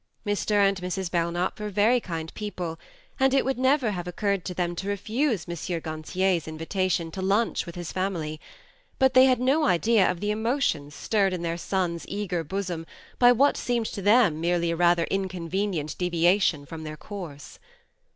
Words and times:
Mr. 0.25 0.53
and 0.53 0.77
Mrs. 0.81 1.11
Belknap 1.11 1.59
were 1.59 1.69
very 1.69 1.99
kind 1.99 2.33
people, 2.33 2.79
and 3.19 3.35
it 3.35 3.45
would 3.45 3.59
never 3.59 3.91
have 3.91 4.07
occurred 4.07 4.43
to 4.45 4.55
them 4.55 4.75
to 4.77 4.87
refuse 4.87 5.45
M. 5.47 5.55
Gantier's 5.79 6.47
invitation 6.47 7.11
to 7.11 7.21
lunch 7.21 7.67
with 7.67 7.75
his 7.75 7.91
family; 7.91 8.41
but 8.97 9.13
they 9.13 9.25
had 9.25 9.39
no 9.39 9.65
idea 9.65 10.09
of 10.09 10.19
the 10.19 10.31
emotions 10.31 10.95
stirred 10.95 11.33
in 11.33 11.43
their 11.43 11.55
son's 11.55 12.03
eager 12.07 12.43
bosom 12.43 12.87
by 13.19 13.31
what 13.31 13.55
seemed 13.55 13.85
to 13.93 14.01
them 14.01 14.41
merely 14.41 14.71
a 14.71 14.75
rather 14.75 15.03
inconvenient 15.11 15.95
deviation 15.99 16.65
from 16.65 16.81
their 16.83 16.97
course. 16.97 17.59